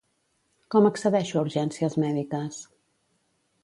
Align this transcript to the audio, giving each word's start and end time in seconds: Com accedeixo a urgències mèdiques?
Com 0.75 0.87
accedeixo 0.89 1.37
a 1.39 1.45
urgències 1.49 2.01
mèdiques? 2.07 2.63